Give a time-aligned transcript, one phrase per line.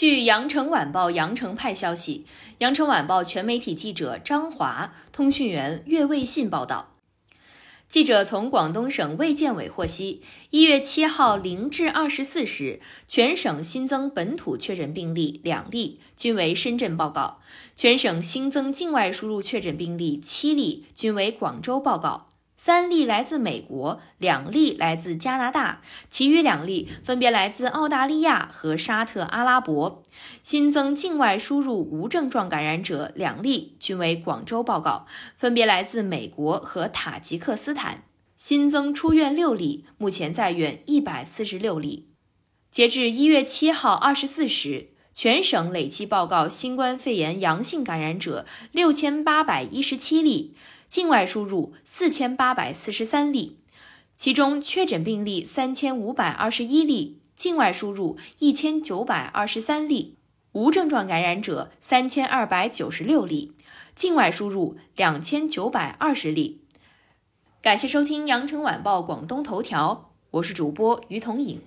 [0.00, 2.24] 据羊城晚报羊城派消息，
[2.60, 6.94] 羊城晚报全媒体记者张华、通讯员岳卫信报道。
[7.86, 17.42] 记者从广东省卫健委获悉，一月七号零至二十四时，全省新增本土确诊病例两例，均为深圳报告；
[17.76, 22.29] 全省新增境外输入确诊病例七例，均为广州报告。
[22.62, 25.80] 三例来自美国，两例来自加拿大，
[26.10, 30.02] 其余两例分别来自澳大利亚和沙特阿拉伯。
[30.42, 35.06] 新增境外输入无症状感染者两例，均为广州报告，
[35.38, 38.04] 分别来自美国和塔吉克斯坦。
[38.36, 42.10] 新增出院六例，目前在院一百四十六例。
[42.70, 50.54] 截至一月七号二十四时，全省累计报告新冠肺炎阳性感染者六千八百一十七例。
[50.90, 53.60] 境外输入四千八百四十三例，
[54.16, 60.16] 其中确诊病例三千五百二十一例，境外输入一千九百二十三例，
[60.50, 63.52] 无症状感染者三千二百九十六例，
[63.94, 66.60] 境外输入两千九百二十例。
[67.62, 71.62] 感谢收听羊城晚报广东头条，我是主播于彤颖。